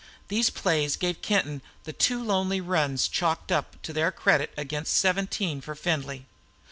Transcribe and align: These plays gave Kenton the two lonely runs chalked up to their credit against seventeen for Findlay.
These 0.29 0.49
plays 0.49 0.95
gave 0.95 1.21
Kenton 1.21 1.61
the 1.83 1.93
two 1.93 2.23
lonely 2.23 2.59
runs 2.59 3.07
chalked 3.07 3.51
up 3.51 3.79
to 3.83 3.93
their 3.93 4.11
credit 4.11 4.51
against 4.57 4.97
seventeen 4.97 5.61
for 5.61 5.75
Findlay. 5.75 6.25